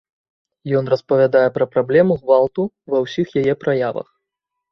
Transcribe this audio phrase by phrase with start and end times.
[0.79, 2.63] Ён распавядае пра праблему гвалту
[2.93, 4.07] ва ўсіх яе праявах.